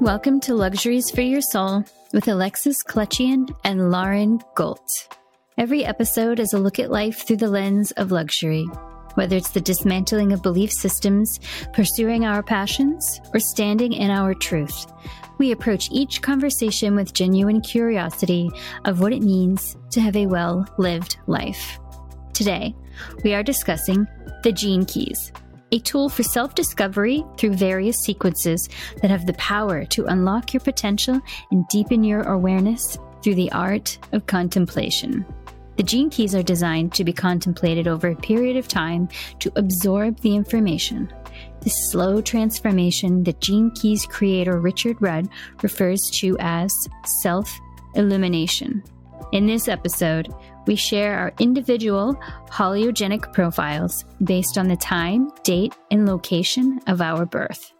[0.00, 5.08] Welcome to Luxuries for Your Soul with Alexis Kletjian and Lauren Golt.
[5.58, 8.62] Every episode is a look at life through the lens of luxury.
[9.14, 11.40] Whether it's the dismantling of belief systems,
[11.72, 14.86] pursuing our passions, or standing in our truth,
[15.38, 18.50] we approach each conversation with genuine curiosity
[18.84, 21.80] of what it means to have a well lived life.
[22.34, 22.72] Today,
[23.24, 24.06] we are discussing
[24.44, 25.32] the Gene Keys,
[25.72, 28.68] a tool for self discovery through various sequences
[29.00, 33.98] that have the power to unlock your potential and deepen your awareness through the art
[34.12, 35.24] of contemplation.
[35.76, 40.18] The gene keys are designed to be contemplated over a period of time to absorb
[40.20, 41.12] the information.
[41.60, 45.28] This slow transformation that Gene Keys creator Richard Rudd
[45.62, 46.72] refers to as
[47.04, 47.52] self
[47.94, 48.82] illumination.
[49.32, 50.34] In this episode,
[50.68, 52.14] we share our individual
[52.50, 57.72] hologenetic profiles based on the time, date, and location of our birth.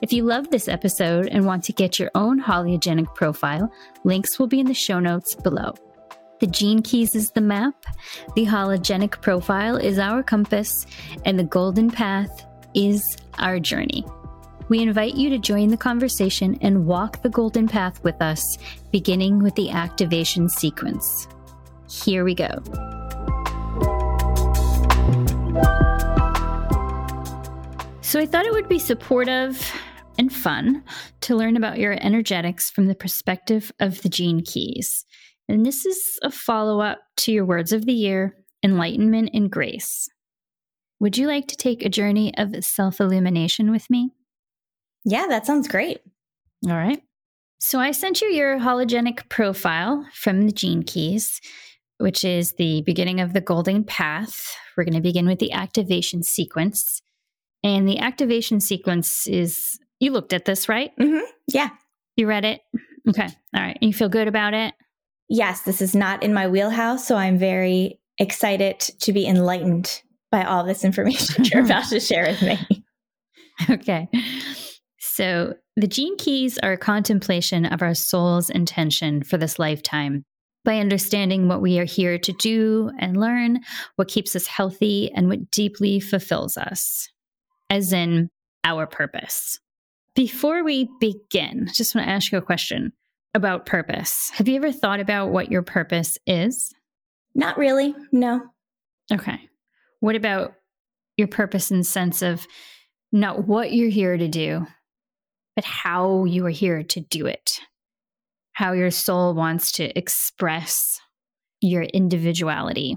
[0.00, 3.70] If you love this episode and want to get your own hologenetic profile,
[4.04, 5.74] links will be in the show notes below.
[6.40, 7.74] The gene keys is the map,
[8.34, 10.86] the hologenetic profile is our compass,
[11.26, 14.06] and the golden path is our journey.
[14.70, 18.56] We invite you to join the conversation and walk the golden path with us,
[18.90, 21.28] beginning with the activation sequence.
[21.90, 22.48] Here we go.
[28.00, 29.72] So, I thought it would be supportive
[30.18, 30.82] and fun
[31.22, 35.04] to learn about your energetics from the perspective of the gene keys.
[35.48, 40.08] And this is a follow up to your words of the year enlightenment and grace.
[41.00, 44.10] Would you like to take a journey of self illumination with me?
[45.04, 46.00] Yeah, that sounds great.
[46.66, 47.02] All right.
[47.58, 51.40] So I sent you your hologenetic profile from the Gene Keys
[52.00, 54.56] which is the beginning of the golden path.
[54.76, 57.02] We're going to begin with the activation sequence.
[57.62, 60.92] And the activation sequence is you looked at this, right?
[60.98, 61.26] Mm-hmm.
[61.48, 61.68] Yeah.
[62.16, 62.62] You read it?
[63.08, 63.28] Okay.
[63.54, 63.76] All right.
[63.82, 64.72] You feel good about it?
[65.28, 67.06] Yes, this is not in my wheelhouse.
[67.06, 72.26] So I'm very excited to be enlightened by all this information you're about to share
[72.26, 72.84] with me.
[73.68, 74.08] Okay.
[74.98, 80.24] So the gene keys are a contemplation of our soul's intention for this lifetime
[80.64, 83.60] by understanding what we are here to do and learn,
[83.96, 87.08] what keeps us healthy, and what deeply fulfills us,
[87.70, 88.28] as in
[88.64, 89.58] our purpose.
[90.14, 92.92] Before we begin, I just want to ask you a question
[93.32, 94.30] about purpose.
[94.34, 96.74] Have you ever thought about what your purpose is?
[97.34, 98.42] Not really, no.
[99.12, 99.48] Okay.
[100.00, 100.54] What about
[101.16, 102.46] your purpose in sense of
[103.12, 104.66] not what you're here to do,
[105.54, 107.60] but how you are here to do it?
[108.60, 111.00] How your soul wants to express
[111.62, 112.94] your individuality?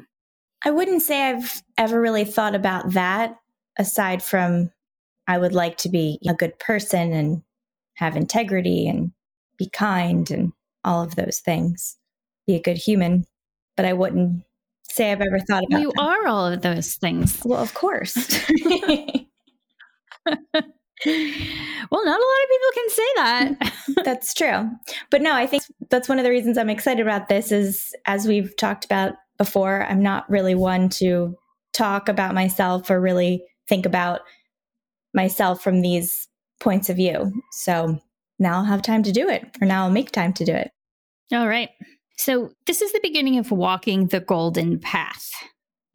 [0.66, 3.38] I wouldn't say I've ever really thought about that
[3.80, 4.72] aside from
[5.26, 7.44] I would like to be a good person and
[7.94, 9.14] have integrity and
[9.58, 10.52] be kind and
[10.84, 11.96] all of those things,
[12.46, 13.24] be a good human.
[13.78, 14.44] But I wouldn't
[14.92, 15.80] say I've ever thought about.
[15.80, 17.42] You are all of those things.
[17.46, 18.18] Well, of course.
[21.06, 23.60] well, not a lot of people can say that.
[23.60, 24.70] Mm, that's true.
[25.10, 28.28] But no, I think that's one of the reasons I'm excited about this is as
[28.28, 31.36] we've talked about before, I'm not really one to
[31.74, 34.22] talk about myself or really think about
[35.14, 36.28] myself from these
[36.60, 37.32] points of view.
[37.52, 38.00] So
[38.40, 40.72] now I'll have time to do it, or now I'll make time to do it.
[41.32, 41.70] All right.
[42.18, 45.30] So this is the beginning of walking the golden path.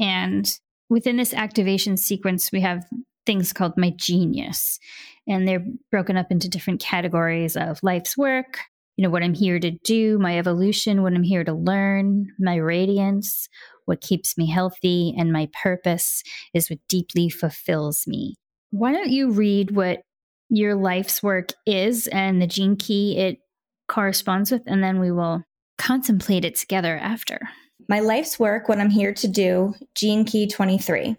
[0.01, 0.51] And
[0.91, 2.85] within this activation sequence, we have
[3.29, 4.81] things called my genius.
[5.27, 8.61] And they're broken up into different categories of life's work,
[8.97, 12.57] you know, what I'm here to do, my evolution, what I'm here to learn, my
[12.57, 13.51] radiance,
[13.85, 16.23] what keeps me healthy, and my purpose
[16.55, 18.37] is what deeply fulfills me.
[18.71, 20.01] Why don't you read what
[20.49, 23.41] your life's work is and the gene key it
[23.89, 25.43] corresponds with, and then we will
[25.77, 27.41] contemplate it together after.
[27.91, 31.15] My life's work, what I'm here to do, Gene Key 23.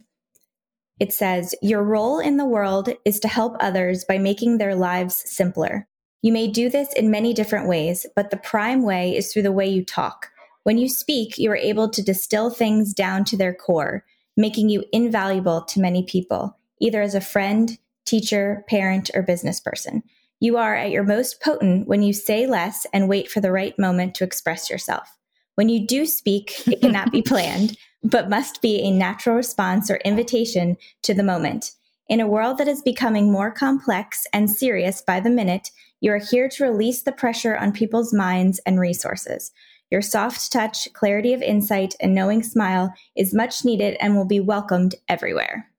[0.99, 5.23] It says, Your role in the world is to help others by making their lives
[5.25, 5.87] simpler.
[6.21, 9.51] You may do this in many different ways, but the prime way is through the
[9.51, 10.29] way you talk.
[10.63, 14.03] When you speak, you are able to distill things down to their core,
[14.35, 20.03] making you invaluable to many people, either as a friend, teacher, parent, or business person.
[20.41, 23.77] You are at your most potent when you say less and wait for the right
[23.79, 25.17] moment to express yourself.
[25.55, 29.97] When you do speak, it cannot be planned but must be a natural response or
[29.97, 31.71] invitation to the moment.
[32.07, 35.69] In a world that is becoming more complex and serious by the minute,
[36.01, 39.51] you are here to release the pressure on people's minds and resources.
[39.91, 44.39] Your soft touch, clarity of insight, and knowing smile is much needed and will be
[44.39, 45.69] welcomed everywhere.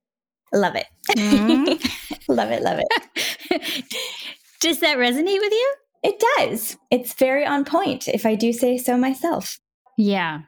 [0.52, 0.86] Love it.
[1.10, 2.32] Mm-hmm.
[2.32, 2.62] love it.
[2.62, 3.84] Love it.
[4.60, 5.74] Does that resonate with you?
[6.02, 6.76] It does.
[6.90, 9.58] It's very on point, if I do say so myself.
[9.96, 10.42] Yeah.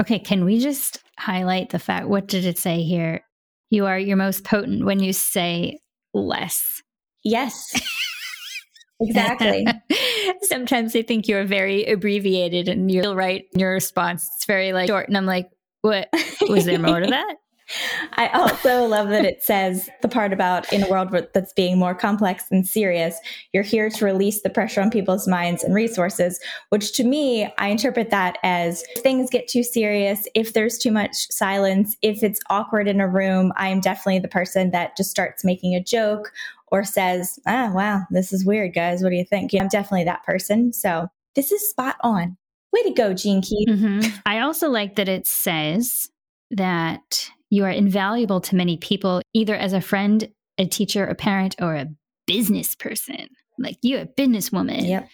[0.00, 0.18] Okay.
[0.18, 2.08] Can we just highlight the fact?
[2.08, 3.22] What did it say here?
[3.68, 5.78] You are your most potent when you say
[6.14, 6.82] less.
[7.22, 7.80] Yes.
[9.00, 9.66] exactly.
[10.42, 14.28] Sometimes I think you're very abbreviated and you'll write your response.
[14.36, 15.08] It's very like short.
[15.08, 15.50] And I'm like,
[15.82, 16.08] what
[16.48, 17.36] was there more to that?
[18.14, 21.94] I also love that it says the part about in a world that's being more
[21.94, 23.18] complex and serious,
[23.52, 26.40] you're here to release the pressure on people's minds and resources,
[26.70, 31.14] which to me, I interpret that as things get too serious, if there's too much
[31.30, 35.44] silence, if it's awkward in a room, I am definitely the person that just starts
[35.44, 36.32] making a joke
[36.72, 39.02] or says, ah, wow, this is weird, guys.
[39.02, 39.52] What do you think?
[39.54, 40.72] I'm definitely that person.
[40.72, 42.36] So this is spot on.
[42.72, 43.66] Way to go, Gene Key.
[43.68, 44.18] Mm-hmm.
[44.26, 46.08] I also like that it says
[46.52, 51.56] that you are invaluable to many people, either as a friend, a teacher, a parent,
[51.60, 51.88] or a
[52.26, 53.28] business person.
[53.58, 54.88] Like you're a businesswoman.
[54.88, 55.08] Yep.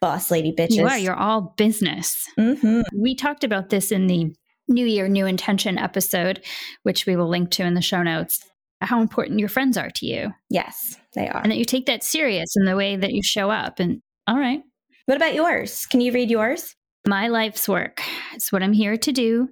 [0.00, 0.76] Boss lady bitches.
[0.76, 0.98] You are.
[0.98, 2.28] You're all business.
[2.38, 2.82] Mm-hmm.
[2.94, 4.32] We talked about this in the
[4.68, 6.44] New Year, New Intention episode,
[6.82, 8.44] which we will link to in the show notes.
[8.82, 10.34] How important your friends are to you.
[10.50, 11.40] Yes, they are.
[11.40, 13.80] And that you take that serious in the way that you show up.
[13.80, 14.60] And all right.
[15.06, 15.86] What about yours?
[15.86, 16.74] Can you read yours?
[17.06, 18.02] My life's work.
[18.34, 19.48] It's what I'm here to do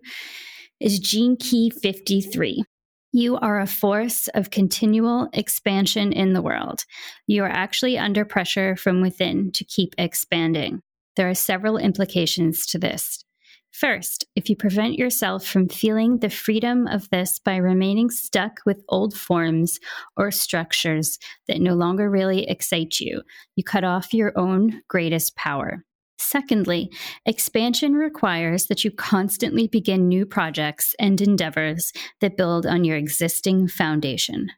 [0.80, 2.64] is Gene Key 53.
[3.12, 6.84] You are a force of continual expansion in the world.
[7.26, 10.80] You are actually under pressure from within to keep expanding.
[11.16, 13.24] There are several implications to this.
[13.70, 18.84] First, if you prevent yourself from feeling the freedom of this by remaining stuck with
[18.88, 19.80] old forms
[20.16, 21.18] or structures
[21.48, 23.22] that no longer really excite you,
[23.56, 25.84] you cut off your own greatest power.
[26.24, 26.90] Secondly,
[27.26, 33.68] expansion requires that you constantly begin new projects and endeavors that build on your existing
[33.68, 34.50] foundation.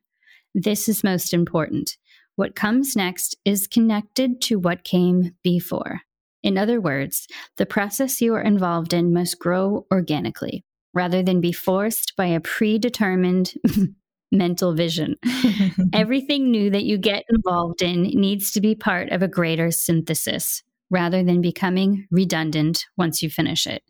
[0.55, 1.99] This is most important.
[2.37, 6.03] What comes next is connected to what came before.
[6.45, 7.27] In other words,
[7.57, 10.65] the process you are involved in must grow organically
[10.95, 13.55] rather than be forced by a predetermined
[14.33, 15.17] mental vision.
[15.93, 20.63] Everything new that you get involved in needs to be part of a greater synthesis
[20.91, 23.83] rather than becoming redundant once you finish it.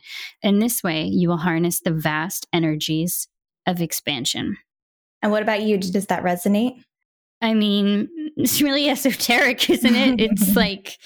[0.43, 3.29] In this way, you will harness the vast energies
[3.67, 4.57] of expansion.
[5.23, 5.79] And what about you?
[5.79, 6.83] Does that resonate?
[7.43, 10.21] I mean, it's really esoteric, isn't it?
[10.21, 10.99] It's like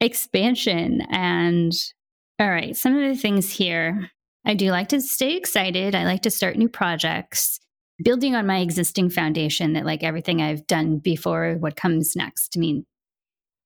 [0.00, 1.00] expansion.
[1.10, 1.72] And
[2.38, 4.10] all right, some of the things here
[4.44, 5.94] I do like to stay excited.
[5.94, 7.60] I like to start new projects,
[8.02, 12.54] building on my existing foundation that, like everything I've done before, what comes next.
[12.56, 12.84] I mean,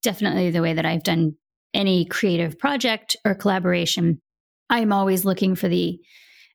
[0.07, 1.33] definitely the way that I've done
[1.75, 4.23] any creative project or collaboration.
[4.71, 5.99] I'm always looking for the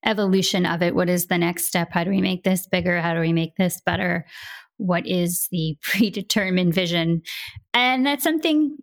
[0.06, 0.96] evolution of it.
[0.96, 1.90] What is the next step?
[1.92, 3.02] How do we make this bigger?
[3.02, 4.26] How do we make this better?
[4.78, 7.24] What is the predetermined vision?
[7.74, 8.78] And that's something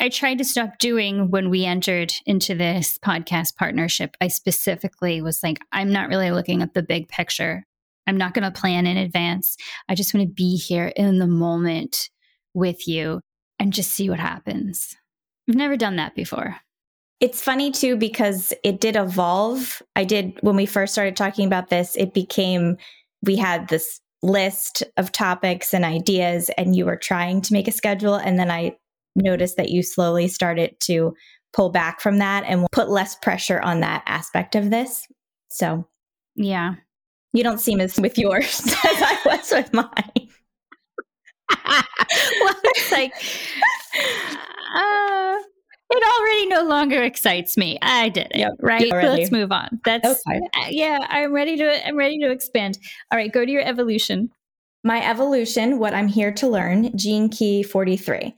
[0.00, 4.16] I tried to stop doing when we entered into this podcast partnership.
[4.20, 7.64] I specifically was like, I'm not really looking at the big picture.
[8.08, 9.56] I'm not going to plan in advance.
[9.88, 12.10] I just want to be here in the moment
[12.52, 13.20] with you
[13.58, 14.96] and just see what happens.
[15.48, 16.56] I've never done that before.
[17.20, 19.82] It's funny too because it did evolve.
[19.96, 22.76] I did when we first started talking about this, it became
[23.22, 27.72] we had this list of topics and ideas and you were trying to make a
[27.72, 28.76] schedule and then I
[29.16, 31.14] noticed that you slowly started to
[31.52, 35.06] pull back from that and put less pressure on that aspect of this.
[35.50, 35.88] So,
[36.36, 36.74] yeah.
[37.32, 40.27] You don't seem as with yours as I was with mine.
[41.50, 43.12] Well, it's like,
[44.74, 45.36] uh,
[45.90, 47.78] it already no longer excites me.
[47.80, 48.90] I did it, yep, right?
[48.90, 49.80] Let's move on.
[49.84, 50.40] That's okay.
[50.54, 50.98] uh, yeah.
[51.08, 51.86] I'm ready to.
[51.86, 52.78] I'm ready to expand.
[53.10, 54.30] All right, go to your evolution.
[54.84, 55.78] My evolution.
[55.78, 56.96] What I'm here to learn.
[56.96, 58.34] Gene Key 43.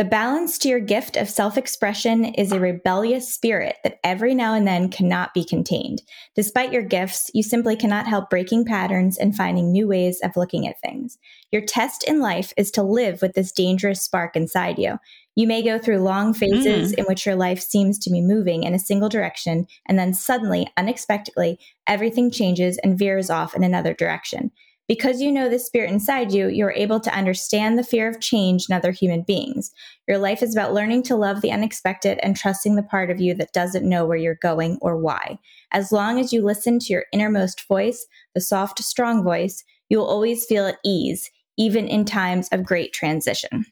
[0.00, 4.54] The balance to your gift of self expression is a rebellious spirit that every now
[4.54, 6.00] and then cannot be contained.
[6.34, 10.66] Despite your gifts, you simply cannot help breaking patterns and finding new ways of looking
[10.66, 11.18] at things.
[11.52, 14.96] Your test in life is to live with this dangerous spark inside you.
[15.36, 16.98] You may go through long phases mm.
[16.98, 20.66] in which your life seems to be moving in a single direction, and then suddenly,
[20.78, 24.50] unexpectedly, everything changes and veers off in another direction.
[24.90, 28.66] Because you know the spirit inside you, you're able to understand the fear of change
[28.68, 29.70] in other human beings.
[30.08, 33.32] Your life is about learning to love the unexpected and trusting the part of you
[33.34, 35.38] that doesn't know where you're going or why.
[35.70, 38.04] As long as you listen to your innermost voice,
[38.34, 42.92] the soft, strong voice, you will always feel at ease, even in times of great
[42.92, 43.66] transition.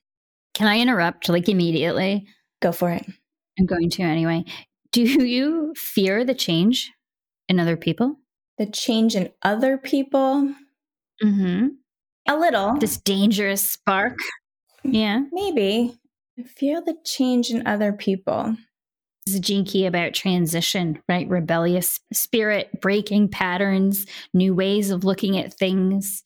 [0.54, 2.28] Can I interrupt like immediately?
[2.62, 3.04] Go for it.
[3.58, 4.44] I'm going to anyway.
[4.92, 6.92] Do you fear the change
[7.48, 8.14] in other people?
[8.56, 10.54] The change in other people?
[11.22, 11.68] Mm-hmm.
[12.28, 12.76] A little.
[12.78, 14.16] This dangerous spark.
[14.84, 15.22] Yeah.
[15.32, 15.98] Maybe.
[16.38, 18.56] I feel the change in other people.
[19.26, 21.28] This is about transition, right?
[21.28, 26.24] Rebellious spirit, breaking patterns, new ways of looking at things,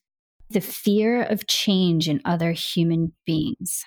[0.50, 3.84] the fear of change in other human beings.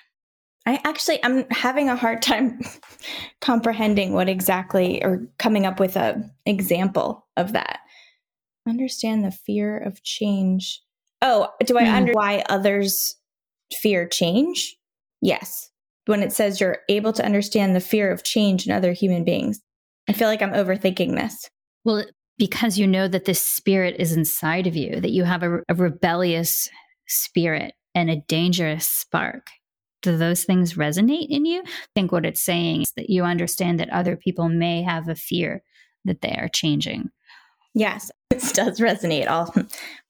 [0.66, 2.60] I actually I'm having a hard time
[3.40, 7.80] comprehending what exactly or coming up with a example of that.
[8.68, 10.82] Understand the fear of change.
[11.22, 11.92] Oh, do I mm.
[11.92, 13.16] under why others
[13.72, 14.76] fear change?
[15.20, 15.70] Yes.
[16.06, 19.60] When it says you're able to understand the fear of change in other human beings.
[20.08, 21.50] I feel like I'm overthinking this.
[21.84, 22.04] Well,
[22.38, 25.74] because you know that this spirit is inside of you, that you have a, a
[25.74, 26.68] rebellious
[27.08, 29.46] spirit and a dangerous spark
[30.06, 31.62] do those things resonate in you?
[31.66, 35.14] I think what it's saying is that you understand that other people may have a
[35.14, 35.62] fear
[36.04, 37.10] that they are changing.
[37.76, 39.28] Yes, this does resonate.
[39.30, 39.54] All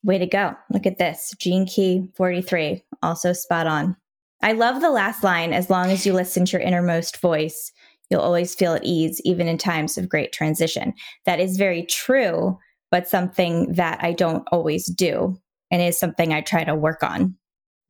[0.03, 0.55] way to go.
[0.71, 1.35] Look at this.
[1.39, 3.97] Gene Key 43, also spot on.
[4.43, 7.73] I love the last line as long as you listen to your innermost voice,
[8.09, 10.95] you'll always feel at ease, even in times of great transition.
[11.25, 12.59] That is very true,
[12.91, 15.37] but something that I don't always do
[15.71, 17.37] and is something I try to work on.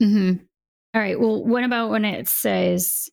[0.03, 0.45] Mm-hmm.
[0.95, 1.21] All right.
[1.21, 3.11] Well, what about when it says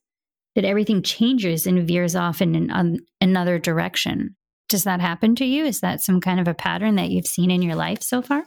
[0.54, 4.34] that everything changes and veers off in an, um, another direction?
[4.74, 5.64] Does that happen to you?
[5.64, 8.42] Is that some kind of a pattern that you've seen in your life so far?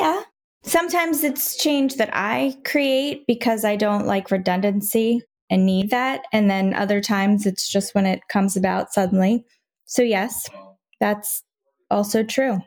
[0.00, 0.22] Yeah.
[0.64, 6.24] Sometimes it's change that I create because I don't like redundancy and need that.
[6.32, 9.44] And then other times it's just when it comes about suddenly.
[9.84, 10.50] So, yes,
[10.98, 11.44] that's
[11.88, 12.58] also true.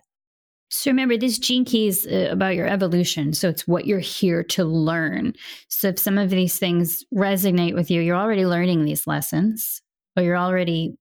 [0.70, 3.34] So remember, this gene key is uh, about your evolution.
[3.34, 5.34] So it's what you're here to learn.
[5.68, 9.82] So if some of these things resonate with you, you're already learning these lessons,
[10.16, 10.96] or you're already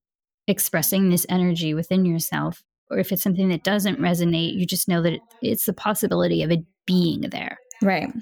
[0.46, 2.62] expressing this energy within yourself.
[2.90, 6.50] Or if it's something that doesn't resonate, you just know that it's the possibility of
[6.50, 7.58] it being there.
[7.82, 8.12] Right.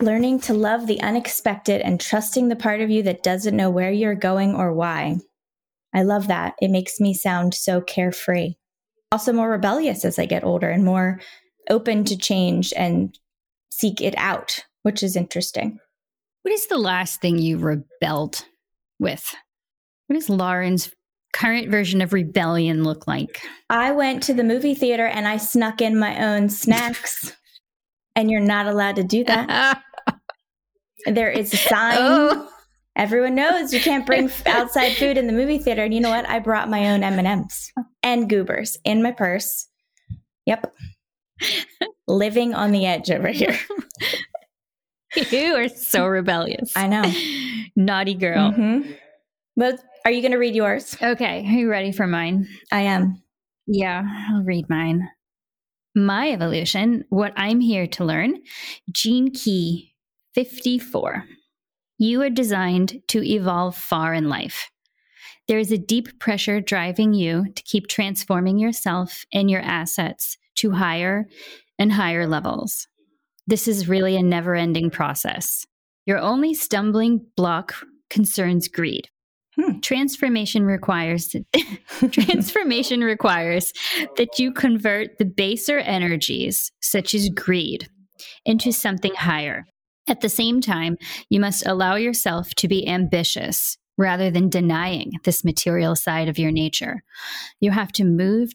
[0.00, 3.90] Learning to love the unexpected and trusting the part of you that doesn't know where
[3.90, 5.16] you're going or why.
[5.94, 6.54] I love that.
[6.60, 8.54] It makes me sound so carefree
[9.12, 11.20] also more rebellious as I get older and more
[11.68, 13.18] open to change and
[13.70, 15.78] seek it out, which is interesting.
[16.42, 18.44] What is the last thing you rebelled
[18.98, 19.34] with?
[20.06, 20.90] What is Lauren's
[21.32, 23.40] current version of rebellion look like?
[23.68, 27.36] I went to the movie theater and I snuck in my own snacks,
[28.16, 29.82] and you're not allowed to do that.
[31.06, 31.96] there is a sign.
[31.98, 32.48] Oh.
[32.96, 35.84] Everyone knows you can't bring outside food in the movie theater.
[35.84, 36.28] And you know what?
[36.28, 37.72] I brought my own M&Ms
[38.02, 39.68] and goobers in my purse.
[40.46, 40.74] Yep.
[42.06, 43.56] Living on the edge over here.
[45.30, 46.72] you are so rebellious.
[46.76, 47.10] I know.
[47.76, 48.50] Naughty girl.
[48.50, 48.92] Mm-hmm.
[49.56, 50.96] But are you going to read yours?
[51.02, 51.44] Okay.
[51.46, 52.48] Are you ready for mine?
[52.72, 53.22] I am.
[53.66, 55.08] Yeah, I'll read mine.
[55.94, 58.40] My evolution, what I'm here to learn,
[58.92, 59.94] Gene Key
[60.34, 61.24] 54.
[61.98, 64.70] You are designed to evolve far in life.
[65.48, 70.70] There is a deep pressure driving you to keep transforming yourself and your assets to
[70.70, 71.26] higher
[71.78, 72.86] and higher levels.
[73.46, 75.66] This is really a never ending process.
[76.06, 77.74] Your only stumbling block
[78.08, 79.08] concerns greed.
[79.60, 79.80] Hmm.
[79.80, 81.34] Transformation requires
[82.10, 83.72] transformation requires
[84.16, 87.88] that you convert the baser energies such as greed
[88.44, 89.66] into something higher.
[90.08, 90.96] At the same time,
[91.28, 96.50] you must allow yourself to be ambitious rather than denying this material side of your
[96.50, 97.02] nature.
[97.60, 98.52] You have to move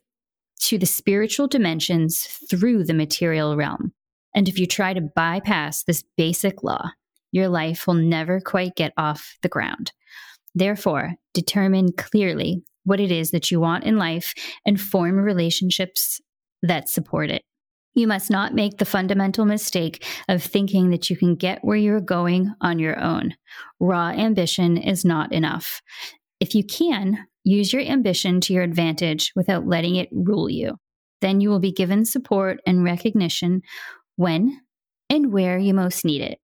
[0.62, 3.94] to the spiritual dimensions through the material realm.
[4.34, 6.92] And if you try to bypass this basic law,
[7.32, 9.92] your life will never quite get off the ground.
[10.56, 14.34] Therefore, determine clearly what it is that you want in life
[14.66, 16.22] and form relationships
[16.62, 17.44] that support it.
[17.94, 22.02] You must not make the fundamental mistake of thinking that you can get where you're
[22.02, 23.34] going on your own.
[23.80, 25.82] Raw ambition is not enough.
[26.40, 30.76] If you can, use your ambition to your advantage without letting it rule you.
[31.22, 33.62] Then you will be given support and recognition
[34.18, 34.60] when
[35.10, 36.40] and where you most need it.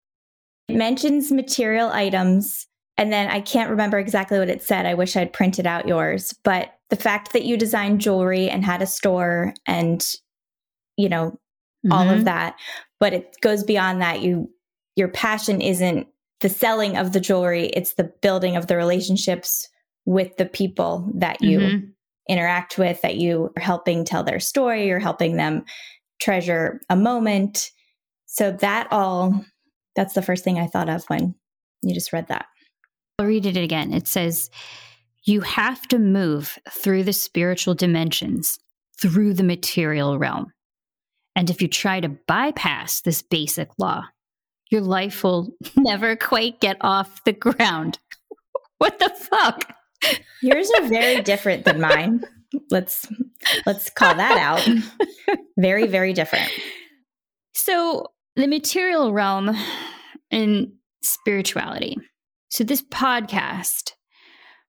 [0.70, 2.68] It mentions material items,
[3.02, 4.86] and then I can't remember exactly what it said.
[4.86, 8.84] I wish I'd printed out yours, but the fact that you designed jewelry and had
[8.84, 10.06] a store and
[10.98, 11.92] you know mm-hmm.
[11.92, 12.24] all of mm-hmm.
[12.26, 12.58] that
[13.00, 14.48] but it goes beyond that you
[14.96, 16.06] your passion isn't
[16.42, 19.68] the selling of the jewelry it's the building of the relationships
[20.06, 21.86] with the people that you mm-hmm.
[22.30, 25.64] interact with that you are helping tell their story you're helping them
[26.20, 27.72] treasure a moment
[28.26, 29.44] so that all
[29.96, 31.34] that's the first thing i thought of when
[31.82, 32.46] you just read that
[33.20, 34.50] i'll read it again it says
[35.24, 38.58] you have to move through the spiritual dimensions
[39.00, 40.52] through the material realm
[41.36, 44.06] and if you try to bypass this basic law,
[44.70, 48.00] your life will never quite get off the ground.
[48.78, 49.76] what the fuck?
[50.42, 52.24] Yours are very different than mine.
[52.70, 53.08] Let's
[53.66, 54.68] let's call that out.
[55.58, 56.52] Very very different.
[57.54, 59.56] So, the material realm
[60.32, 61.98] and spirituality.
[62.52, 63.94] So, this podcast,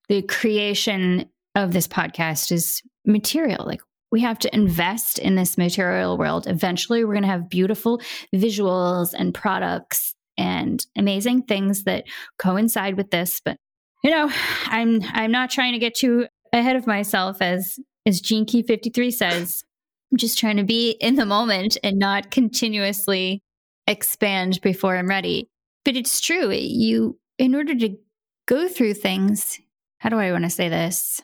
[0.09, 3.67] the creation of this podcast is material.
[3.67, 6.47] Like, we have to invest in this material world.
[6.47, 8.01] Eventually, we're going to have beautiful
[8.33, 12.05] visuals and products and amazing things that
[12.39, 13.41] coincide with this.
[13.45, 13.57] But
[14.05, 14.31] you know,
[14.67, 19.11] I'm I'm not trying to get too ahead of myself, as as Gene Key 53
[19.11, 19.65] says.
[20.13, 23.43] I'm just trying to be in the moment and not continuously
[23.89, 25.49] expand before I'm ready.
[25.85, 26.51] But it's true.
[26.53, 27.97] You, in order to
[28.47, 29.59] go through things,
[29.99, 31.21] how do I want to say this?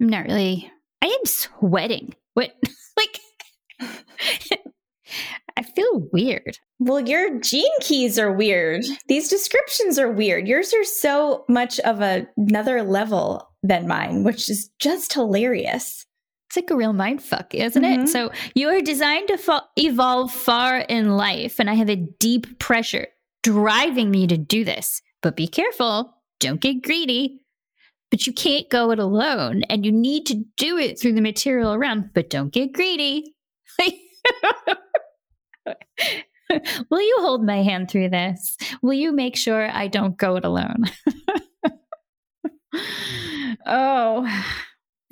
[0.00, 2.14] I'm not really, I am sweating.
[2.32, 2.54] What,
[2.96, 3.20] like,
[5.54, 6.58] I feel weird.
[6.78, 8.86] Well, your gene keys are weird.
[9.08, 10.48] These descriptions are weird.
[10.48, 16.06] Yours are so much of a, another level than mine, which is just hilarious.
[16.48, 18.04] It's like a real mind fuck, isn't mm-hmm.
[18.04, 18.08] it?
[18.08, 22.58] So you are designed to fa- evolve far in life, and I have a deep
[22.58, 23.08] pressure
[23.42, 25.02] driving me to do this.
[25.22, 27.38] But be careful, don't get greedy.
[28.10, 31.78] But you can't go it alone, and you need to do it through the material
[31.78, 32.10] realm.
[32.12, 33.34] But don't get greedy.
[36.90, 38.58] Will you hold my hand through this?
[38.82, 40.84] Will you make sure I don't go it alone?
[43.66, 44.26] oh, all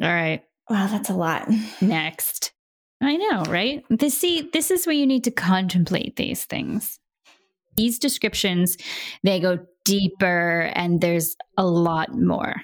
[0.00, 0.42] right.
[0.68, 1.48] Wow, that's a lot.
[1.80, 2.52] Next.
[3.00, 3.82] I know, right?
[3.88, 6.98] This see, this is where you need to contemplate these things.
[7.76, 8.76] These descriptions,
[9.24, 12.54] they go deeper and there's a lot more.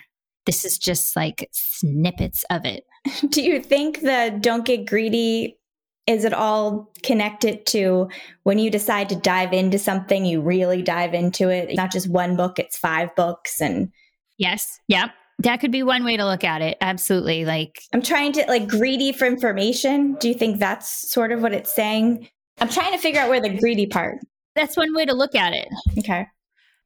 [0.44, 2.85] This is just like snippets of it.
[3.28, 5.58] Do you think the don't get greedy
[6.06, 8.08] is it all connected to
[8.44, 11.75] when you decide to dive into something, you really dive into it?
[11.75, 13.90] Not just one book, it's five books and
[14.38, 14.78] Yes.
[14.88, 15.10] Yep.
[15.40, 16.76] That could be one way to look at it.
[16.80, 17.45] Absolutely.
[17.45, 20.14] Like I'm trying to like greedy for information.
[20.14, 22.28] Do you think that's sort of what it's saying?
[22.58, 24.19] I'm trying to figure out where the greedy part.
[24.54, 25.69] That's one way to look at it.
[25.99, 26.26] Okay.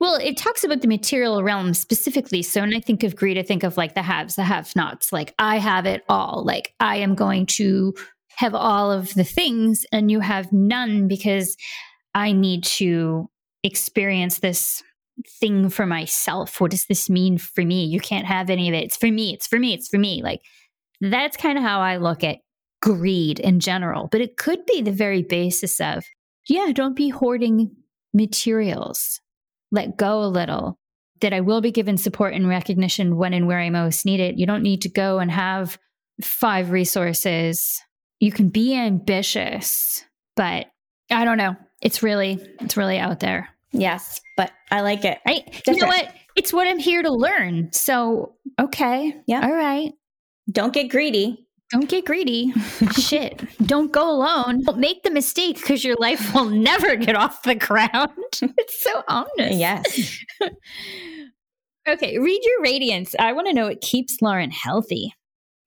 [0.00, 2.42] Well, it talks about the material realm specifically.
[2.42, 5.12] So when I think of greed, I think of like the haves, the have nots.
[5.12, 6.42] Like I have it all.
[6.44, 7.94] Like I am going to
[8.36, 11.54] have all of the things and you have none because
[12.14, 13.28] I need to
[13.62, 14.82] experience this
[15.38, 16.62] thing for myself.
[16.62, 17.84] What does this mean for me?
[17.84, 18.84] You can't have any of it.
[18.84, 19.34] It's for me.
[19.34, 19.74] It's for me.
[19.74, 20.22] It's for me.
[20.22, 20.40] Like
[21.02, 22.38] that's kind of how I look at
[22.80, 24.08] greed in general.
[24.10, 26.04] But it could be the very basis of,
[26.48, 27.76] yeah, don't be hoarding
[28.14, 29.20] materials.
[29.70, 30.78] Let go a little.
[31.20, 34.38] That I will be given support and recognition when and where I most need it.
[34.38, 35.78] You don't need to go and have
[36.22, 37.78] five resources.
[38.20, 40.02] You can be ambitious,
[40.34, 40.66] but
[41.10, 41.56] I don't know.
[41.82, 43.50] It's really, it's really out there.
[43.72, 45.18] Yes, but I like it.
[45.26, 45.44] Right.
[45.44, 45.66] Different.
[45.78, 46.14] You know what?
[46.36, 47.70] It's what I'm here to learn.
[47.72, 49.14] So, okay.
[49.26, 49.42] Yeah.
[49.44, 49.92] All right.
[50.50, 51.46] Don't get greedy.
[51.70, 52.52] Don't get greedy.
[52.92, 53.44] Shit.
[53.64, 54.62] Don't go alone.
[54.64, 58.10] Don't make the mistake because your life will never get off the ground.
[58.42, 59.56] it's so ominous.
[59.56, 60.18] Yes.
[61.88, 62.18] okay.
[62.18, 63.14] Read your radiance.
[63.18, 65.14] I want to know what keeps Lauren healthy.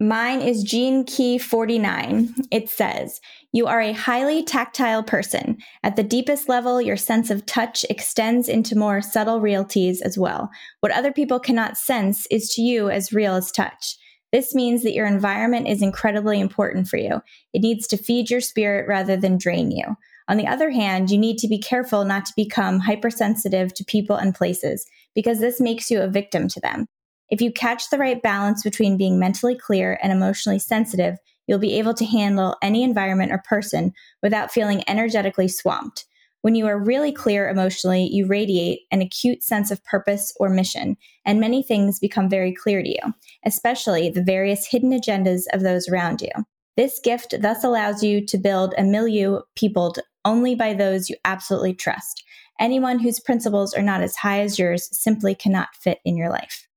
[0.01, 2.35] Mine is Gene Key 49.
[2.51, 3.21] It says,
[3.53, 5.57] You are a highly tactile person.
[5.83, 10.49] At the deepest level, your sense of touch extends into more subtle realties as well.
[10.81, 13.95] What other people cannot sense is to you as real as touch.
[14.33, 17.21] This means that your environment is incredibly important for you.
[17.53, 19.95] It needs to feed your spirit rather than drain you.
[20.27, 24.15] On the other hand, you need to be careful not to become hypersensitive to people
[24.15, 26.87] and places because this makes you a victim to them.
[27.29, 31.77] If you catch the right balance between being mentally clear and emotionally sensitive, you'll be
[31.77, 33.93] able to handle any environment or person
[34.23, 36.05] without feeling energetically swamped.
[36.43, 40.95] When you are really clear emotionally, you radiate an acute sense of purpose or mission,
[41.25, 43.13] and many things become very clear to you,
[43.45, 46.29] especially the various hidden agendas of those around you.
[46.77, 51.73] This gift thus allows you to build a milieu peopled only by those you absolutely
[51.73, 52.23] trust.
[52.59, 56.67] Anyone whose principles are not as high as yours simply cannot fit in your life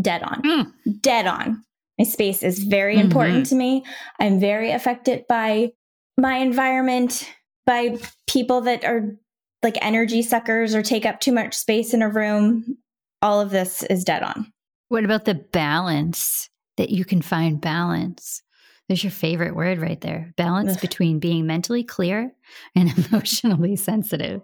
[0.00, 0.42] dead on.
[0.42, 1.00] Mm.
[1.00, 1.62] Dead on.
[1.98, 3.06] My space is very mm-hmm.
[3.06, 3.84] important to me.
[4.20, 5.72] I'm very affected by
[6.16, 7.28] my environment,
[7.68, 9.14] by people that are
[9.62, 12.78] like energy suckers or take up too much space in a room.
[13.20, 14.50] All of this is dead on.
[14.88, 18.42] What about the balance that you can find balance?
[18.88, 20.80] There's your favorite word right there balance Ugh.
[20.80, 22.32] between being mentally clear
[22.74, 24.40] and emotionally sensitive.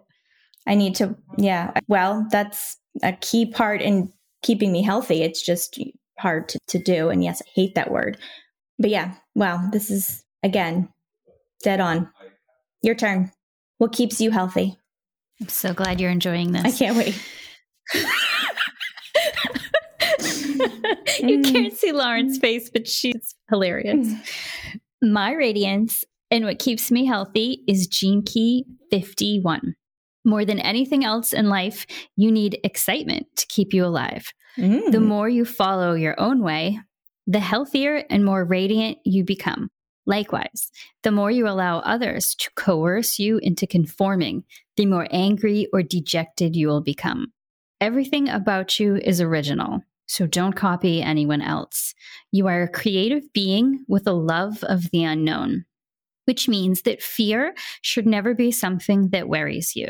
[0.67, 1.73] I need to, yeah.
[1.89, 5.23] Well, that's a key part in keeping me healthy.
[5.23, 5.81] It's just
[6.19, 7.09] hard to, to do.
[7.09, 8.19] And yes, I hate that word.
[8.79, 10.91] But yeah, wow, this is again
[11.63, 12.11] dead on.
[12.85, 13.33] Your turn.
[13.79, 14.77] What keeps you healthy?
[15.40, 16.64] I'm so glad you're enjoying this.
[16.64, 17.18] I can't wait.
[21.20, 24.12] you can't see Lauren's face, but she's hilarious.
[25.01, 29.75] My radiance and what keeps me healthy is Gene Key 51.
[30.27, 34.27] More than anything else in life, you need excitement to keep you alive.
[34.59, 34.92] Mm.
[34.92, 36.81] The more you follow your own way,
[37.27, 39.70] the healthier and more radiant you become.
[40.07, 40.71] Likewise,
[41.03, 44.45] the more you allow others to coerce you into conforming,
[44.77, 47.33] the more angry or dejected you will become.
[47.81, 51.95] Everything about you is original, so don't copy anyone else.
[52.33, 55.64] You are a creative being with a love of the unknown,
[56.27, 59.88] which means that fear should never be something that worries you.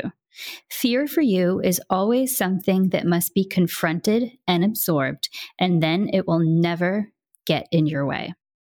[0.69, 6.27] Fear for you is always something that must be confronted and absorbed, and then it
[6.27, 7.11] will never
[7.45, 8.33] get in your way.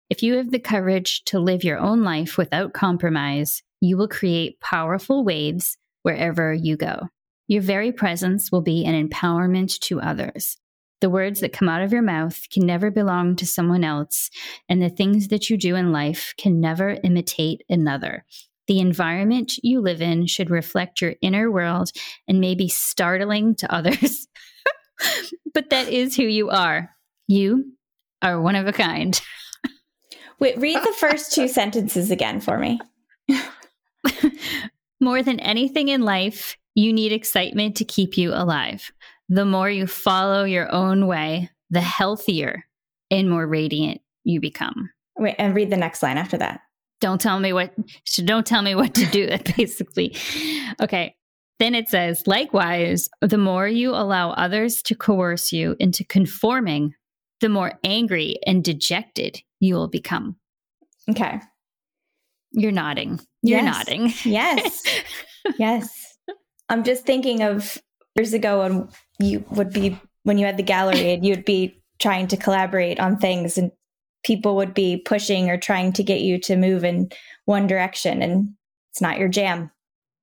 [0.09, 4.59] If you have the courage to live your own life without compromise, you will create
[4.59, 7.09] powerful waves wherever you go.
[7.47, 10.57] Your very presence will be an empowerment to others.
[11.01, 14.29] The words that come out of your mouth can never belong to someone else,
[14.69, 18.25] and the things that you do in life can never imitate another.
[18.67, 21.89] The environment you live in should reflect your inner world
[22.27, 24.27] and may be startling to others.
[25.53, 26.91] but that is who you are.
[27.27, 27.73] You
[28.21, 29.19] are one of a kind.
[30.39, 32.79] Wait, read the first two sentences again for me.
[34.99, 38.91] more than anything in life, you need excitement to keep you alive.
[39.29, 42.65] The more you follow your own way, the healthier
[43.09, 44.89] and more radiant you become.
[45.17, 46.61] Wait, and read the next line after that.
[47.01, 47.73] Don't tell me what
[48.23, 50.15] don't tell me what to do basically.
[50.81, 51.15] Okay.
[51.57, 56.93] Then it says, likewise, the more you allow others to coerce you into conforming,
[57.39, 60.35] the more angry and dejected you will become.
[61.09, 61.39] Okay.
[62.51, 63.19] You're nodding.
[63.41, 63.75] You're Yes.
[63.77, 64.13] nodding.
[64.23, 64.83] Yes.
[65.59, 66.17] yes.
[66.69, 67.77] I'm just thinking of
[68.15, 72.27] years ago when you would be, when you had the gallery and you'd be trying
[72.29, 73.71] to collaborate on things and
[74.23, 77.09] people would be pushing or trying to get you to move in
[77.45, 78.53] one direction and
[78.91, 79.69] it's not your jam.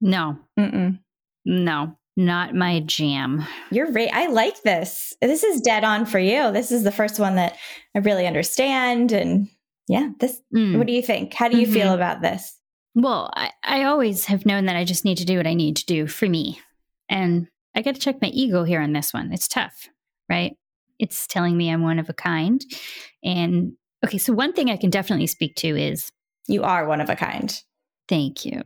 [0.01, 0.99] No, Mm-mm.
[1.45, 3.47] no, not my jam.
[3.71, 4.11] You're right.
[4.13, 5.13] I like this.
[5.21, 6.53] This is dead on for you.
[6.53, 7.57] This is the first one that
[7.95, 9.13] I really understand.
[9.13, 9.49] And
[9.89, 10.77] yeah, this, Mm.
[10.79, 11.33] what do you think?
[11.35, 11.95] How do you feel Mhm.
[11.95, 12.59] about this?
[12.95, 15.77] Well, I, I always have known that I just need to do what I need
[15.77, 16.61] to do for me.
[17.09, 19.33] And I got to check my ego here on this one.
[19.33, 19.89] It's tough,
[20.29, 20.55] right?
[20.99, 22.63] It's telling me I'm one of a kind.
[23.25, 23.73] And
[24.05, 26.11] okay, so one thing I can definitely speak to is
[26.49, 27.59] You are one of a kind.
[28.09, 28.63] thank you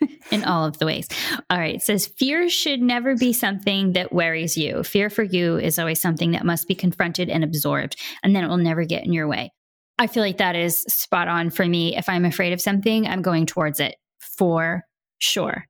[0.30, 1.08] in all of the ways.
[1.50, 4.82] All right, it says fear should never be something that worries you.
[4.82, 8.48] Fear for you is always something that must be confronted and absorbed, and then it
[8.48, 9.52] will never get in your way.
[9.98, 11.96] I feel like that is spot on for me.
[11.96, 14.82] If I'm afraid of something, I'm going towards it for
[15.18, 15.64] sure.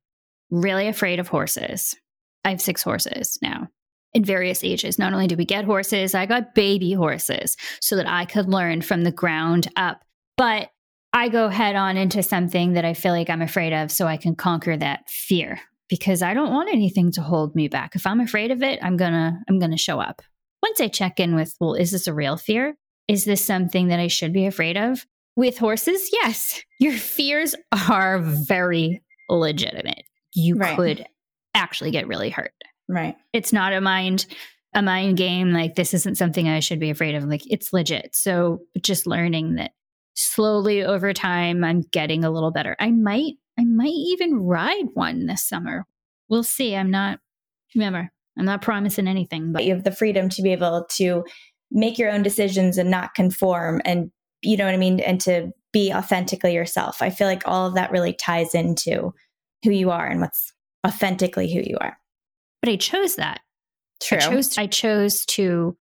[0.50, 1.94] Really afraid of horses.
[2.44, 3.68] I have six horses now
[4.14, 4.98] in various ages.
[4.98, 8.82] Not only did we get horses, I got baby horses so that I could learn
[8.82, 10.00] from the ground up.
[10.36, 10.70] But
[11.16, 14.18] I go head on into something that I feel like I'm afraid of so I
[14.18, 17.96] can conquer that fear because I don't want anything to hold me back.
[17.96, 20.20] If I'm afraid of it, I'm going to I'm going to show up.
[20.62, 22.76] Once I check in with, well, is this a real fear?
[23.08, 25.06] Is this something that I should be afraid of?
[25.36, 26.60] With horses, yes.
[26.78, 27.54] Your fears
[27.88, 29.00] are very
[29.30, 30.02] legitimate.
[30.34, 30.76] You Right.
[30.76, 31.06] could
[31.54, 32.52] actually get really hurt
[32.88, 33.16] Right.
[33.32, 34.26] it's not a mind
[34.74, 38.14] a mind game like this isn't something i should be afraid of like it's legit
[38.14, 39.70] so just learning that
[40.16, 42.76] slowly over time i'm getting a little better.
[42.80, 45.86] I might i might even ride one this summer.
[46.28, 46.74] We'll see.
[46.74, 47.20] I'm not
[47.74, 51.24] remember i'm not promising anything but you have the freedom to be able to
[51.70, 55.52] make your own decisions and not conform and you know what i mean and to
[55.76, 57.02] be authentically yourself.
[57.02, 59.12] I feel like all of that really ties into
[59.62, 60.54] who you are and what's
[60.86, 61.98] authentically who you are.
[62.62, 63.40] But i chose that.
[64.02, 64.16] True.
[64.16, 65.76] I chose I chose to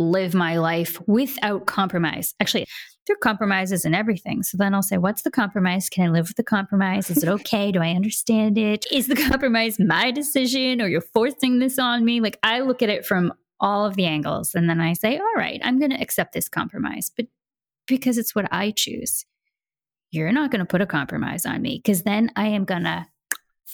[0.00, 2.34] live my life without compromise.
[2.40, 2.66] Actually,
[3.06, 4.42] there are compromises and everything.
[4.42, 5.88] So then I'll say, what's the compromise?
[5.88, 7.10] Can I live with the compromise?
[7.10, 7.70] Is it okay?
[7.70, 8.86] Do I understand it?
[8.90, 12.20] Is the compromise my decision or you're forcing this on me?
[12.20, 15.34] Like I look at it from all of the angles and then I say, all
[15.36, 17.26] right, I'm going to accept this compromise, but
[17.86, 19.26] because it's what I choose.
[20.12, 23.06] You're not going to put a compromise on me because then I am going to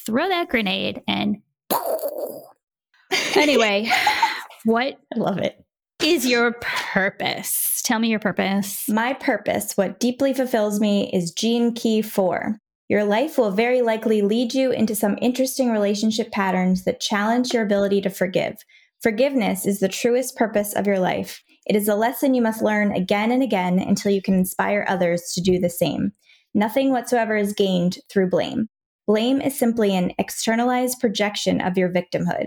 [0.04, 1.38] throw that grenade and
[3.36, 3.90] anyway,
[4.66, 5.64] what i love it
[6.02, 7.80] is your purpose?
[7.84, 8.84] Tell me your purpose.
[8.88, 14.22] my purpose what deeply fulfills me is gene key 4 your life will very likely
[14.22, 18.56] lead you into some interesting relationship patterns that challenge your ability to forgive
[19.02, 22.92] forgiveness is the truest purpose of your life it is a lesson you must learn
[22.92, 26.12] again and again until you can inspire others to do the same
[26.54, 28.68] nothing whatsoever is gained through blame
[29.06, 32.46] Blame is simply an externalized projection of your victimhood.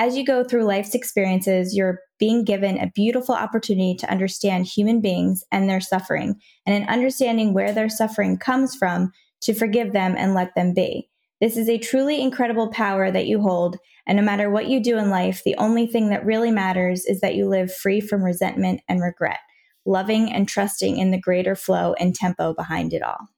[0.00, 5.02] As you go through life's experiences, you're being given a beautiful opportunity to understand human
[5.02, 10.14] beings and their suffering, and in understanding where their suffering comes from, to forgive them
[10.16, 11.10] and let them be.
[11.42, 14.96] This is a truly incredible power that you hold, and no matter what you do
[14.96, 18.80] in life, the only thing that really matters is that you live free from resentment
[18.88, 19.40] and regret,
[19.84, 23.28] loving and trusting in the greater flow and tempo behind it all.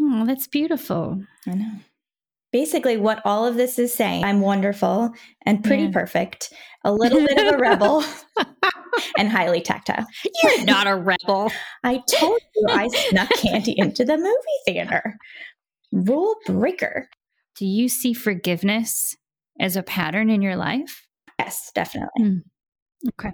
[0.00, 1.22] Oh, that's beautiful.
[1.46, 1.72] I know
[2.52, 5.12] basically what all of this is saying i'm wonderful
[5.46, 5.92] and pretty yeah.
[5.92, 6.52] perfect
[6.84, 8.04] a little bit of a rebel
[9.18, 10.06] and highly tactile.
[10.42, 11.50] You're not a rebel.
[11.84, 14.34] I told you i snuck candy into the movie
[14.64, 15.16] theater.
[15.92, 17.08] Rule breaker.
[17.56, 19.16] Do you see forgiveness
[19.60, 21.06] as a pattern in your life?
[21.38, 22.08] Yes definitely.
[22.20, 22.40] Mm.
[23.10, 23.32] okay.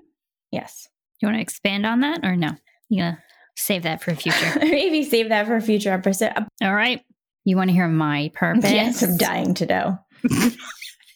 [0.50, 0.88] Yes.
[1.20, 2.50] You want to expand on that or no?
[2.88, 3.16] Yeah
[3.56, 4.52] save that for a future?
[4.58, 6.32] Maybe save that for a future episode.
[6.60, 7.00] All right
[7.44, 8.70] you want to hear my purpose?
[8.70, 9.98] Yes, I'm dying to know.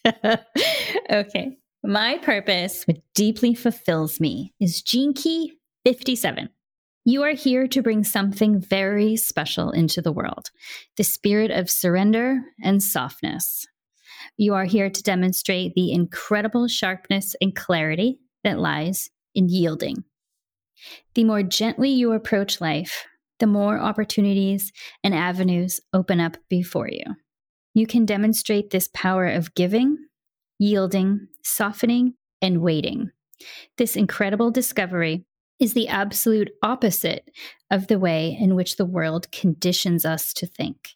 [1.11, 1.57] okay.
[1.83, 5.53] My purpose, what deeply fulfills me, is Gene Key
[5.85, 6.49] 57.
[7.05, 10.51] You are here to bring something very special into the world
[10.97, 13.65] the spirit of surrender and softness.
[14.37, 20.03] You are here to demonstrate the incredible sharpness and clarity that lies in yielding.
[21.15, 23.05] The more gently you approach life,
[23.39, 24.71] the more opportunities
[25.03, 27.03] and avenues open up before you.
[27.73, 29.97] You can demonstrate this power of giving,
[30.57, 33.11] yielding, softening, and waiting.
[33.77, 35.25] This incredible discovery
[35.59, 37.29] is the absolute opposite
[37.69, 40.95] of the way in which the world conditions us to think.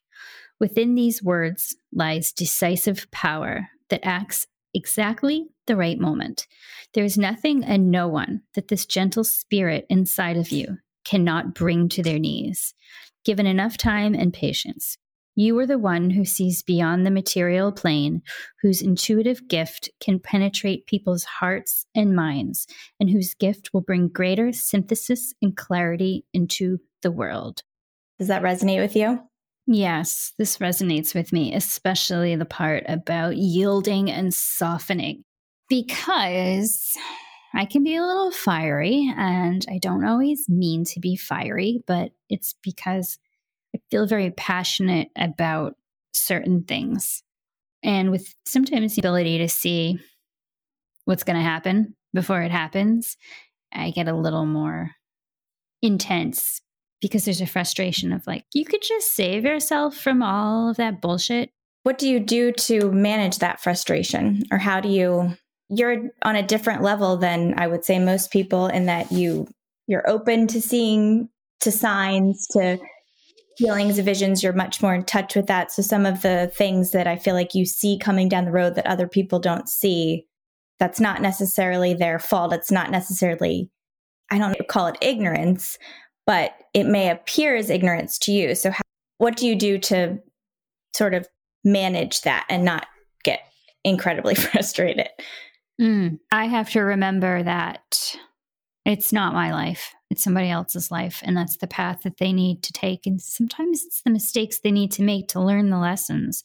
[0.59, 6.47] Within these words lies decisive power that acts exactly the right moment.
[6.93, 11.89] There is nothing and no one that this gentle spirit inside of you cannot bring
[11.89, 12.73] to their knees.
[13.25, 14.97] Given enough time and patience,
[15.35, 18.21] you are the one who sees beyond the material plane,
[18.61, 22.67] whose intuitive gift can penetrate people's hearts and minds,
[22.99, 27.63] and whose gift will bring greater synthesis and clarity into the world.
[28.19, 29.19] Does that resonate with you?
[29.65, 35.23] Yes, this resonates with me, especially the part about yielding and softening.
[35.69, 36.95] Because
[37.55, 42.11] I can be a little fiery, and I don't always mean to be fiery, but
[42.29, 43.19] it's because
[43.75, 45.75] I feel very passionate about
[46.13, 47.23] certain things.
[47.83, 49.99] And with sometimes the ability to see
[51.05, 53.17] what's going to happen before it happens,
[53.73, 54.91] I get a little more
[55.81, 56.61] intense
[57.01, 61.01] because there's a frustration of like, you could just save yourself from all of that
[61.01, 61.49] bullshit.
[61.83, 64.43] What do you do to manage that frustration?
[64.51, 65.35] Or how do you
[65.69, 69.47] you're on a different level than I would say most people in that you
[69.87, 71.29] you're open to seeing
[71.61, 72.77] to signs to
[73.57, 74.43] feelings visions.
[74.43, 75.71] You're much more in touch with that.
[75.71, 78.75] So some of the things that I feel like you see coming down the road
[78.75, 80.25] that other people don't see
[80.79, 82.53] that's not necessarily their fault.
[82.53, 83.69] It's not necessarily
[84.31, 85.77] I don't call it ignorance
[86.25, 88.55] but it may appear as ignorance to you.
[88.55, 88.81] So how,
[89.17, 90.19] what do you do to
[90.95, 91.27] sort of
[91.63, 92.87] manage that and not
[93.23, 93.41] get
[93.83, 95.09] incredibly frustrated
[95.81, 98.15] Mm, I have to remember that
[98.85, 101.21] it's not my life, it's somebody else's life.
[101.23, 103.07] And that's the path that they need to take.
[103.07, 106.43] And sometimes it's the mistakes they need to make to learn the lessons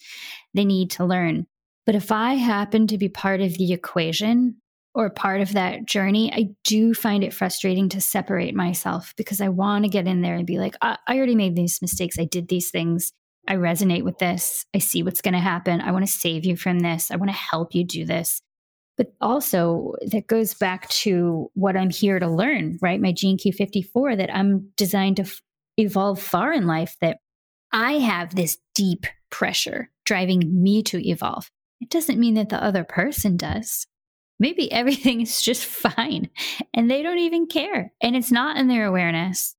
[0.54, 1.46] they need to learn.
[1.84, 4.56] But if I happen to be part of the equation
[4.94, 9.48] or part of that journey, I do find it frustrating to separate myself because I
[9.48, 12.18] want to get in there and be like, I, I already made these mistakes.
[12.18, 13.12] I did these things.
[13.46, 14.66] I resonate with this.
[14.74, 15.80] I see what's going to happen.
[15.80, 17.10] I want to save you from this.
[17.10, 18.42] I want to help you do this.
[18.98, 23.00] But also, that goes back to what I'm here to learn, right?
[23.00, 25.40] My Gene Key 54 that I'm designed to f-
[25.76, 27.18] evolve far in life, that
[27.72, 31.48] I have this deep pressure driving me to evolve.
[31.80, 33.86] It doesn't mean that the other person does.
[34.40, 36.30] Maybe everything is just fine
[36.74, 37.92] and they don't even care.
[38.00, 39.54] And it's not in their awareness,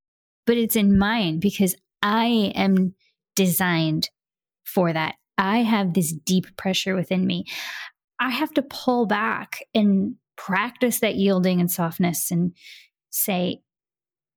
[0.45, 2.93] but it's in mine because I am
[3.35, 4.09] designed
[4.65, 5.15] for that.
[5.37, 7.45] I have this deep pressure within me.
[8.19, 12.53] I have to pull back and practice that yielding and softness and
[13.09, 13.61] say,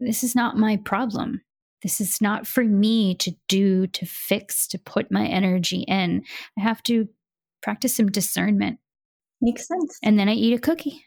[0.01, 1.42] this is not my problem.
[1.83, 6.25] This is not for me to do, to fix, to put my energy in.
[6.59, 7.09] I have to
[7.62, 8.79] practice some discernment.
[9.40, 9.99] Makes sense.
[10.03, 11.05] And then I eat a cookie.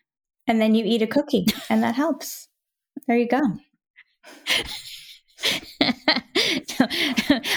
[0.47, 2.49] And then you eat a cookie, and that helps.
[3.07, 3.41] There you go.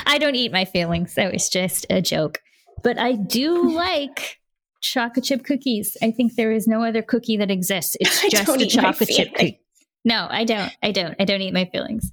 [0.06, 1.14] I don't eat my feelings.
[1.14, 2.40] That was just a joke.
[2.82, 4.37] But I do like
[4.80, 5.96] chocolate chip cookies.
[6.02, 7.96] I think there is no other cookie that exists.
[8.00, 9.60] It's just a chocolate chip cookie.
[10.04, 10.72] No, I don't.
[10.82, 11.14] I don't.
[11.18, 12.10] I don't eat my feelings.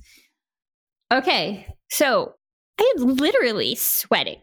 [1.11, 1.67] Okay.
[1.89, 2.33] So
[2.79, 4.41] I am literally sweating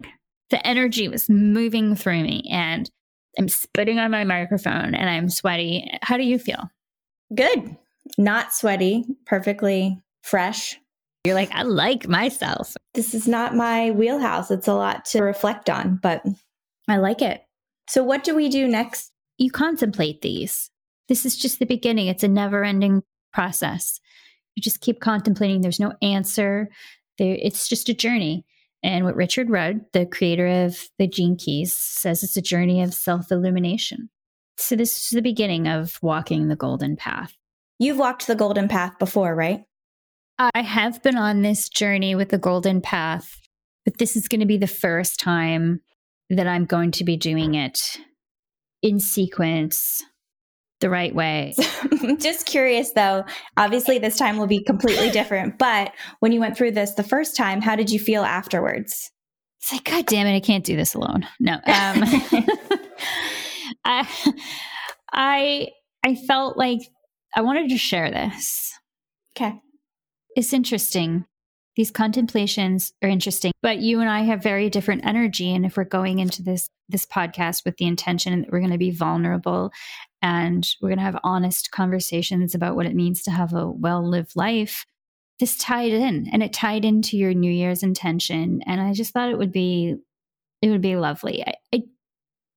[0.52, 2.88] the energy was moving through me and
[3.38, 5.90] I'm spitting on my microphone and I'm sweaty.
[6.02, 6.70] How do you feel?
[7.34, 7.74] Good.
[8.18, 10.78] Not sweaty, perfectly fresh.
[11.24, 12.76] You're like, I like myself.
[12.92, 14.50] This is not my wheelhouse.
[14.50, 16.22] It's a lot to reflect on, but
[16.86, 17.42] I like it.
[17.92, 19.12] So, what do we do next?
[19.36, 20.70] You contemplate these.
[21.08, 22.06] This is just the beginning.
[22.06, 23.02] It's a never ending
[23.34, 24.00] process.
[24.54, 25.60] You just keep contemplating.
[25.60, 26.70] There's no answer.
[27.18, 28.46] There, it's just a journey.
[28.82, 32.94] And what Richard Rudd, the creator of the Gene Keys, says it's a journey of
[32.94, 34.08] self illumination.
[34.56, 37.36] So, this is the beginning of walking the golden path.
[37.78, 39.64] You've walked the golden path before, right?
[40.38, 43.38] I have been on this journey with the golden path,
[43.84, 45.82] but this is going to be the first time
[46.32, 47.78] that I'm going to be doing it
[48.82, 50.02] in sequence
[50.80, 51.54] the right way.
[52.18, 53.24] Just curious though,
[53.56, 57.36] obviously this time will be completely different, but when you went through this the first
[57.36, 59.10] time, how did you feel afterwards?
[59.60, 61.26] It's like, God damn it, I can't do this alone.
[61.40, 61.58] No.
[61.66, 62.04] Um,
[63.84, 64.06] I,
[65.12, 65.68] I,
[66.04, 66.80] I felt like
[67.34, 68.70] I wanted to share this.
[69.34, 69.54] Okay.
[70.36, 71.24] It's interesting.
[71.74, 75.54] These contemplations are interesting, but you and I have very different energy.
[75.54, 78.78] And if we're going into this this podcast with the intention that we're going to
[78.78, 79.72] be vulnerable
[80.20, 84.06] and we're going to have honest conversations about what it means to have a well
[84.06, 84.84] lived life,
[85.40, 88.62] this tied in and it tied into your New Year's intention.
[88.66, 89.96] And I just thought it would be
[90.60, 91.42] it would be lovely.
[91.46, 91.82] I, I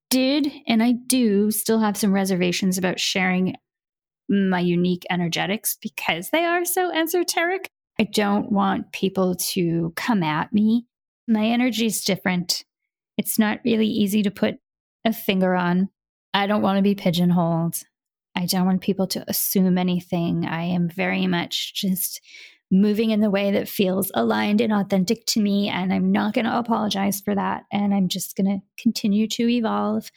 [0.09, 3.55] did and I do still have some reservations about sharing
[4.29, 7.69] my unique energetics because they are so esoteric.
[7.99, 10.85] I don't want people to come at me.
[11.27, 12.63] My energy is different.
[13.17, 14.55] It's not really easy to put
[15.05, 15.89] a finger on.
[16.33, 17.77] I don't want to be pigeonholed.
[18.35, 20.45] I don't want people to assume anything.
[20.45, 22.19] I am very much just
[22.69, 25.69] moving in the way that feels aligned and authentic to me.
[25.69, 27.63] And I'm not going to apologize for that.
[27.71, 30.11] And I'm just going to continue to evolve.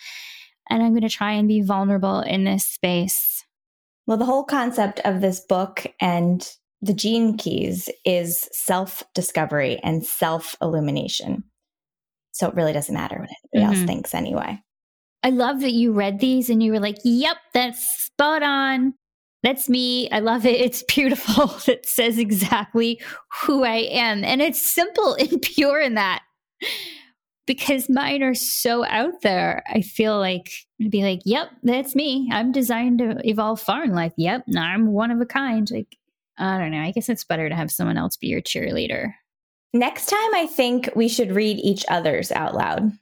[0.69, 3.45] And I'm going to try and be vulnerable in this space.
[4.07, 6.47] Well, the whole concept of this book and
[6.81, 11.45] the gene keys is self discovery and self illumination.
[12.33, 13.81] So it really doesn't matter what anybody mm-hmm.
[13.81, 14.63] else thinks anyway.
[15.23, 18.95] I love that you read these and you were like, yep, that's spot on.
[19.43, 20.11] That's me.
[20.11, 20.61] I love it.
[20.61, 21.55] It's beautiful.
[21.69, 23.01] It says exactly
[23.43, 24.25] who I am.
[24.25, 26.23] And it's simple and pure in that
[27.47, 29.65] because mine are so out there.
[29.69, 32.29] I feel like I'd be like, yep, that's me.
[32.33, 34.13] I'm designed to evolve far in life.
[34.17, 35.69] Yep, I'm one of a kind.
[35.71, 35.97] Like,
[36.39, 36.81] I don't know.
[36.81, 39.13] I guess it's better to have someone else be your cheerleader.
[39.75, 42.93] Next time, I think we should read each other's out loud.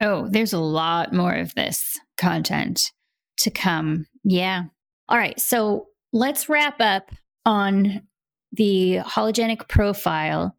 [0.00, 2.92] Oh, there's a lot more of this content
[3.38, 4.06] to come.
[4.24, 4.64] Yeah.
[5.08, 5.38] All right.
[5.40, 7.10] So let's wrap up
[7.44, 8.02] on
[8.52, 10.56] the hologenetic profile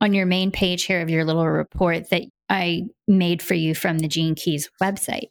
[0.00, 3.98] on your main page here of your little report that I made for you from
[3.98, 5.28] the Gene Keys website.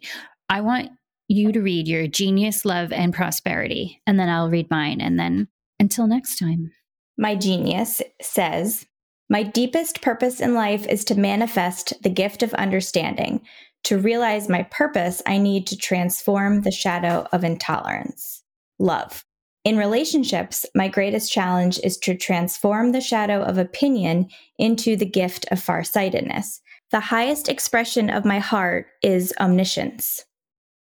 [0.50, 0.92] I want
[1.28, 5.02] you to read your genius, love, and prosperity, and then I'll read mine.
[5.02, 5.48] And then
[5.82, 6.72] until next time.
[7.18, 8.86] My genius says,
[9.30, 13.42] My deepest purpose in life is to manifest the gift of understanding.
[13.86, 18.44] To realize my purpose, I need to transform the shadow of intolerance.
[18.78, 19.26] Love.
[19.64, 25.46] In relationships, my greatest challenge is to transform the shadow of opinion into the gift
[25.52, 26.62] of farsightedness.
[26.92, 30.26] The highest expression of my heart is omniscience.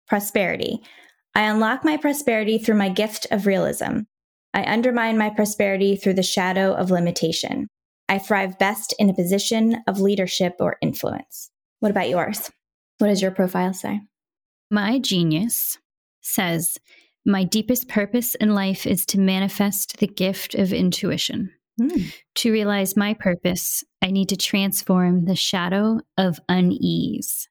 [0.08, 0.82] Prosperity.
[1.36, 4.00] I unlock my prosperity through my gift of realism.
[4.54, 7.68] I undermine my prosperity through the shadow of limitation.
[8.08, 11.52] I thrive best in a position of leadership or influence.
[11.80, 12.52] What about yours?
[12.98, 14.02] What does your profile say?
[14.72, 15.78] My genius
[16.22, 16.78] says,
[17.26, 21.52] My deepest purpose in life is to manifest the gift of intuition.
[21.80, 22.14] Mm.
[22.36, 27.48] To realize my purpose, I need to transform the shadow of unease.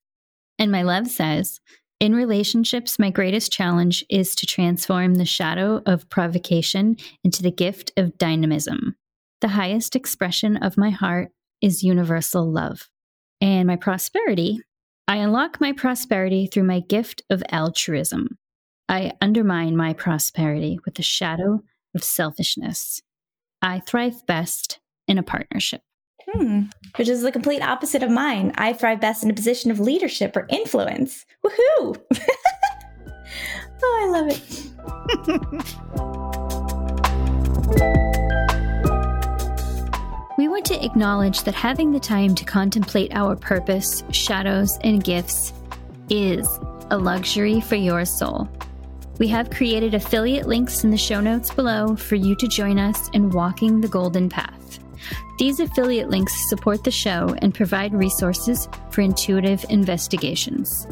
[0.58, 1.60] And my love says,
[2.00, 7.90] in relationships, my greatest challenge is to transform the shadow of provocation into the gift
[7.96, 8.94] of dynamism.
[9.40, 11.30] The highest expression of my heart
[11.60, 12.88] is universal love.
[13.40, 14.60] And my prosperity,
[15.08, 18.38] I unlock my prosperity through my gift of altruism.
[18.88, 21.62] I undermine my prosperity with the shadow
[21.94, 23.02] of selfishness.
[23.60, 24.78] I thrive best
[25.08, 25.82] in a partnership.
[26.32, 26.64] Hmm.
[26.96, 28.52] Which is the complete opposite of mine.
[28.56, 31.24] I thrive best in a position of leadership or influence.
[31.44, 31.96] Woohoo!
[33.82, 34.64] oh, I love it.
[40.38, 45.54] we want to acknowledge that having the time to contemplate our purpose, shadows, and gifts
[46.10, 46.46] is
[46.90, 48.48] a luxury for your soul.
[49.18, 53.08] We have created affiliate links in the show notes below for you to join us
[53.10, 54.78] in walking the golden path.
[55.38, 60.86] These affiliate links support the show and provide resources for intuitive investigations.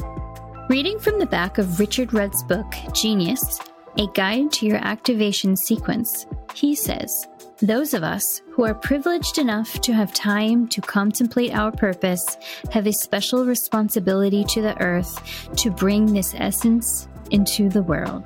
[0.69, 3.59] Reading from the back of Richard Rudd's book, Genius
[3.97, 7.27] A Guide to Your Activation Sequence, he says,
[7.59, 12.37] those of us who are privileged enough to have time to contemplate our purpose
[12.71, 18.23] have a special responsibility to the earth to bring this essence into the world.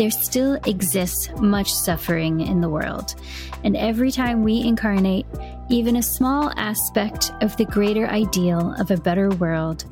[0.00, 3.16] There still exists much suffering in the world,
[3.64, 5.26] and every time we incarnate
[5.68, 9.84] even a small aspect of the greater ideal of a better world,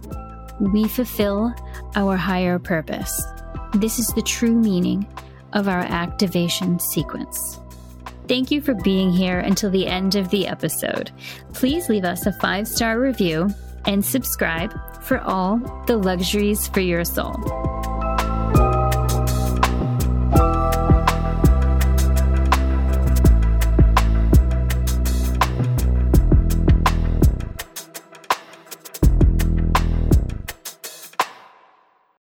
[0.60, 1.52] we fulfill
[1.94, 3.22] our higher purpose.
[3.74, 5.06] This is the true meaning
[5.52, 7.60] of our activation sequence.
[8.28, 11.10] Thank you for being here until the end of the episode.
[11.52, 13.50] Please leave us a five star review
[13.84, 17.97] and subscribe for all the luxuries for your soul.